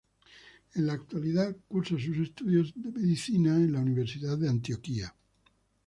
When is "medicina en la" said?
2.89-3.81